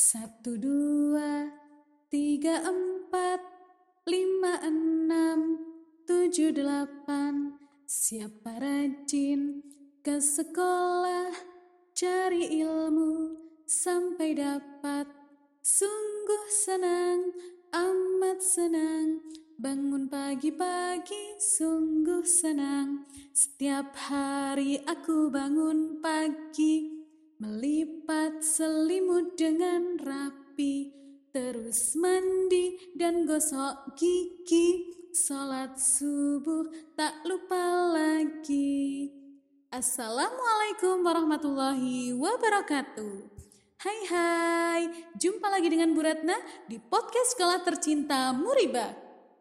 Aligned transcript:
Satu, 0.00 0.56
dua, 0.56 1.44
tiga, 2.08 2.64
empat, 2.64 3.36
lima, 4.08 4.56
enam, 4.64 5.60
tujuh, 6.08 6.56
delapan. 6.56 7.60
Siapa 7.84 8.64
rajin 8.64 9.60
ke 10.00 10.16
sekolah, 10.16 11.36
cari 11.92 12.64
ilmu 12.64 13.36
sampai 13.68 14.40
dapat. 14.40 15.04
Sungguh 15.60 16.48
senang, 16.48 17.36
amat 17.68 18.40
senang. 18.40 19.20
Bangun 19.60 20.08
pagi-pagi, 20.08 21.36
sungguh 21.36 22.24
senang. 22.24 23.04
Setiap 23.36 23.92
hari 24.08 24.80
aku 24.80 25.28
bangun 25.28 26.00
pagi, 26.00 26.99
melipat 27.40 28.44
selimut 28.44 29.32
dengan 29.32 29.96
rapi, 29.96 30.92
terus 31.32 31.96
mandi 31.96 32.92
dan 32.92 33.24
gosok 33.24 33.96
gigi. 33.96 34.92
Salat 35.10 35.74
subuh 35.80 36.68
tak 36.94 37.24
lupa 37.24 37.96
lagi. 37.96 39.08
Assalamualaikum 39.72 41.00
warahmatullahi 41.00 42.12
wabarakatuh. 42.14 43.32
Hai 43.80 44.00
hai, 44.12 44.82
jumpa 45.16 45.48
lagi 45.48 45.72
dengan 45.72 45.96
Bu 45.96 46.04
Ratna 46.04 46.36
di 46.68 46.76
podcast 46.76 47.34
Sekolah 47.34 47.64
Tercinta 47.64 48.36
Muriba. 48.36 48.92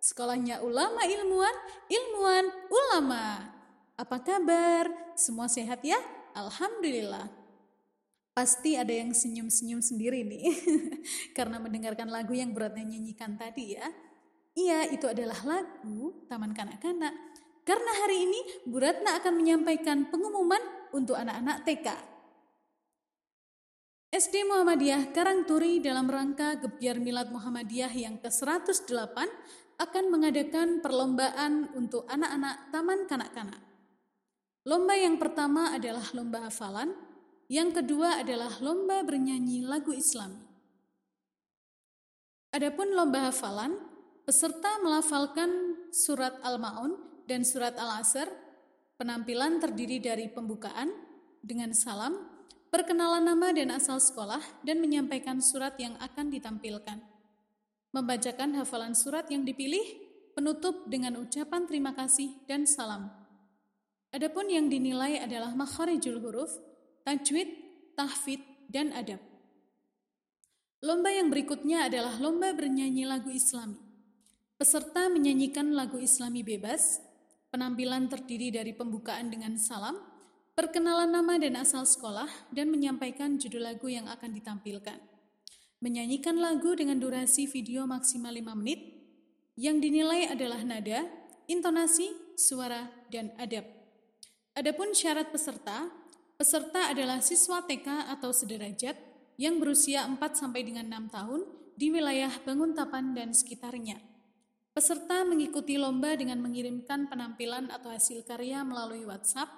Sekolahnya 0.00 0.64
ulama 0.64 1.04
ilmuwan, 1.04 1.56
ilmuwan 1.92 2.48
ulama. 2.72 3.52
Apa 4.00 4.18
kabar? 4.24 4.88
Semua 5.14 5.46
sehat 5.46 5.84
ya? 5.84 6.00
Alhamdulillah. 6.32 7.41
Pasti 8.32 8.80
ada 8.80 8.88
yang 8.88 9.12
senyum-senyum 9.12 9.84
sendiri 9.84 10.24
nih, 10.24 10.56
karena 11.36 11.60
mendengarkan 11.60 12.08
lagu 12.08 12.32
yang 12.32 12.56
Bu 12.56 12.64
Ratna 12.64 12.80
nyanyikan 12.80 13.36
tadi 13.36 13.76
ya. 13.76 13.84
Iya, 14.56 14.88
itu 14.88 15.04
adalah 15.04 15.36
lagu 15.44 16.24
Taman 16.32 16.56
Kanak-Kanak. 16.56 17.12
Karena 17.68 17.92
hari 18.00 18.24
ini 18.24 18.40
Bu 18.64 18.80
Ratna 18.80 19.20
akan 19.20 19.36
menyampaikan 19.36 20.08
pengumuman 20.08 20.60
untuk 20.96 21.12
anak-anak 21.12 21.60
TK. 21.68 21.88
SD 24.12 24.44
Muhammadiyah 24.48 25.12
Karangturi 25.12 25.80
dalam 25.80 26.08
rangka 26.08 26.56
Gebiar 26.60 27.00
Milad 27.00 27.32
Muhammadiyah 27.32 27.92
yang 27.96 28.16
ke-108 28.20 29.16
akan 29.76 30.04
mengadakan 30.08 30.84
perlombaan 30.84 31.72
untuk 31.76 32.04
anak-anak 32.08 32.68
taman 32.72 33.08
kanak-kanak. 33.08 33.60
Lomba 34.68 34.94
yang 35.00 35.16
pertama 35.16 35.72
adalah 35.72 36.04
lomba 36.12 36.44
hafalan, 36.44 36.92
yang 37.52 37.68
kedua 37.68 38.24
adalah 38.24 38.56
lomba 38.64 39.04
bernyanyi 39.04 39.60
lagu 39.68 39.92
Islami. 39.92 40.40
Adapun 42.56 42.96
lomba 42.96 43.28
hafalan, 43.28 43.76
peserta 44.24 44.80
melafalkan 44.80 45.76
surat 45.92 46.40
Al-Maun 46.40 46.96
dan 47.28 47.44
surat 47.44 47.76
Al-Asr. 47.76 48.24
Penampilan 48.96 49.60
terdiri 49.60 50.00
dari 50.00 50.32
pembukaan 50.32 50.96
dengan 51.44 51.76
salam, 51.76 52.16
perkenalan 52.72 53.28
nama 53.28 53.52
dan 53.52 53.68
asal 53.76 54.00
sekolah, 54.00 54.40
dan 54.64 54.80
menyampaikan 54.80 55.44
surat 55.44 55.76
yang 55.76 55.92
akan 56.00 56.32
ditampilkan. 56.32 57.04
Membacakan 57.92 58.56
hafalan 58.64 58.96
surat 58.96 59.28
yang 59.28 59.44
dipilih, 59.44 59.84
penutup 60.32 60.88
dengan 60.88 61.20
ucapan 61.20 61.68
terima 61.68 61.92
kasih 61.92 62.32
dan 62.48 62.64
salam. 62.64 63.12
Adapun 64.08 64.48
yang 64.48 64.72
dinilai 64.72 65.20
adalah 65.20 65.52
makharijul 65.52 66.20
huruf, 66.20 66.71
tajwid, 67.02 67.48
tahfid, 67.98 68.40
dan 68.70 68.90
adab. 68.94 69.20
Lomba 70.82 71.14
yang 71.14 71.30
berikutnya 71.30 71.86
adalah 71.86 72.18
lomba 72.18 72.50
bernyanyi 72.50 73.06
lagu 73.06 73.30
islami. 73.30 73.78
Peserta 74.58 75.06
menyanyikan 75.06 75.74
lagu 75.74 75.98
islami 75.98 76.42
bebas, 76.42 76.98
penampilan 77.54 78.10
terdiri 78.10 78.50
dari 78.50 78.74
pembukaan 78.74 79.30
dengan 79.30 79.54
salam, 79.58 79.94
perkenalan 80.58 81.10
nama 81.10 81.38
dan 81.38 81.54
asal 81.58 81.86
sekolah, 81.86 82.26
dan 82.50 82.70
menyampaikan 82.70 83.38
judul 83.38 83.62
lagu 83.62 83.86
yang 83.86 84.10
akan 84.10 84.34
ditampilkan. 84.34 84.98
Menyanyikan 85.82 86.38
lagu 86.38 86.74
dengan 86.78 86.98
durasi 86.98 87.46
video 87.50 87.86
maksimal 87.86 88.34
5 88.34 88.54
menit, 88.58 88.80
yang 89.54 89.78
dinilai 89.78 90.30
adalah 90.30 90.62
nada, 90.62 91.06
intonasi, 91.46 92.10
suara, 92.34 92.90
dan 93.10 93.34
adab. 93.38 93.66
Adapun 94.58 94.94
syarat 94.94 95.30
peserta, 95.30 95.90
peserta 96.42 96.90
adalah 96.90 97.22
siswa 97.22 97.62
TK 97.62 98.18
atau 98.18 98.34
sederajat 98.34 98.98
yang 99.38 99.62
berusia 99.62 100.02
4 100.02 100.18
sampai 100.34 100.66
dengan 100.66 100.90
6 100.90 101.14
tahun 101.14 101.46
di 101.78 101.94
wilayah 101.94 102.34
Banguntapan 102.42 103.14
dan 103.14 103.30
sekitarnya. 103.30 104.02
Peserta 104.74 105.22
mengikuti 105.22 105.78
lomba 105.78 106.18
dengan 106.18 106.42
mengirimkan 106.42 107.06
penampilan 107.06 107.70
atau 107.70 107.94
hasil 107.94 108.26
karya 108.26 108.66
melalui 108.66 109.06
WhatsApp 109.06 109.54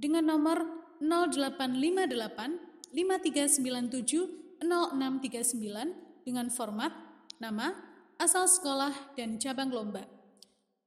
dengan 0.00 0.32
nomor 0.32 0.64
0858 1.04 2.96
5397 2.96 4.64
0639 4.64 6.24
dengan 6.24 6.48
format 6.48 6.96
nama, 7.36 7.76
asal 8.16 8.48
sekolah, 8.48 9.12
dan 9.12 9.36
cabang 9.36 9.68
lomba. 9.68 10.08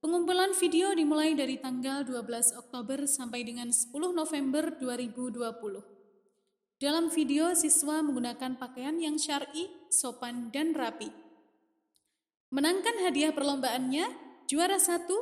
Pengumpulan 0.01 0.57
video 0.57 0.97
dimulai 0.97 1.37
dari 1.37 1.61
tanggal 1.61 2.01
12 2.01 2.57
Oktober 2.57 3.05
sampai 3.05 3.45
dengan 3.45 3.69
10 3.69 3.93
November 3.93 4.73
2020. 4.81 5.37
Dalam 6.81 7.13
video, 7.13 7.53
siswa 7.53 8.01
menggunakan 8.01 8.57
pakaian 8.57 8.97
yang 8.97 9.21
syar'i, 9.21 9.69
sopan, 9.93 10.49
dan 10.49 10.73
rapi. 10.73 11.13
Menangkan 12.49 12.97
hadiah 13.05 13.29
perlombaannya, 13.29 14.09
juara 14.49 14.81
satu 14.81 15.21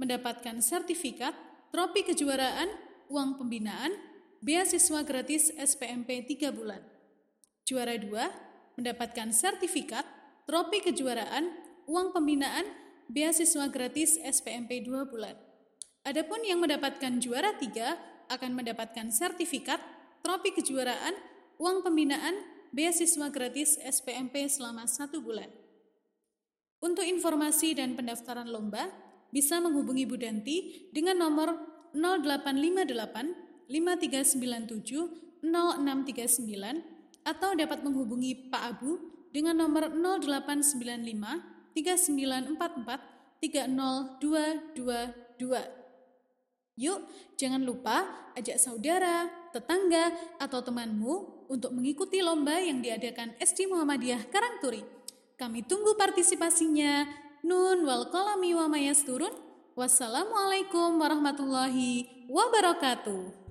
mendapatkan 0.00 0.64
sertifikat, 0.64 1.36
tropi 1.68 2.08
kejuaraan, 2.08 2.72
uang 3.12 3.36
pembinaan, 3.36 3.92
beasiswa 4.40 5.04
gratis 5.04 5.52
SPMP 5.60 6.24
3 6.24 6.56
bulan. 6.56 6.80
Juara 7.68 7.92
2 8.00 8.80
mendapatkan 8.80 9.28
sertifikat, 9.28 10.08
tropi 10.48 10.80
kejuaraan, 10.80 11.52
uang 11.84 12.16
pembinaan, 12.16 12.85
beasiswa 13.06 13.70
gratis 13.70 14.18
SPMP 14.22 14.82
2 14.82 15.06
bulan. 15.10 15.34
Adapun 16.06 16.42
yang 16.46 16.62
mendapatkan 16.62 17.18
juara 17.18 17.54
3 17.58 18.30
akan 18.30 18.50
mendapatkan 18.54 19.10
sertifikat, 19.10 19.78
tropi 20.22 20.54
kejuaraan, 20.54 21.14
uang 21.58 21.82
pembinaan, 21.82 22.34
beasiswa 22.74 23.30
gratis 23.30 23.78
SPMP 23.78 24.46
selama 24.50 24.86
satu 24.86 25.22
bulan. 25.22 25.50
Untuk 26.82 27.06
informasi 27.06 27.74
dan 27.78 27.96
pendaftaran 27.96 28.46
lomba, 28.50 28.90
bisa 29.34 29.58
menghubungi 29.58 30.06
Bu 30.06 30.14
Danti 30.20 30.90
dengan 30.94 31.18
nomor 31.18 31.56
0858 31.96 33.66
5397 33.66 35.42
0639 35.42 37.26
atau 37.26 37.50
dapat 37.58 37.82
menghubungi 37.82 38.50
Pak 38.52 38.62
Abu 38.62 38.98
dengan 39.34 39.58
nomor 39.58 39.90
0895 39.90 41.55
3944 41.76 43.44
30222. 43.44 45.84
Yuk, 46.76 47.08
jangan 47.40 47.64
lupa 47.64 48.04
ajak 48.36 48.60
saudara, 48.60 49.32
tetangga, 49.52 50.12
atau 50.36 50.60
temanmu 50.60 51.48
untuk 51.48 51.72
mengikuti 51.72 52.20
lomba 52.20 52.60
yang 52.60 52.84
diadakan 52.84 53.32
SD 53.40 53.64
Muhammadiyah 53.72 54.28
Karangturi. 54.28 54.84
Kami 55.36 55.64
tunggu 55.64 55.96
partisipasinya. 55.96 57.04
Nun 57.44 57.84
wal 57.84 58.08
kolami 58.12 58.54
wa 58.56 58.68
mayas 58.68 59.04
turun. 59.04 59.32
Wassalamualaikum 59.76 61.00
warahmatullahi 61.00 62.08
wabarakatuh. 62.32 63.45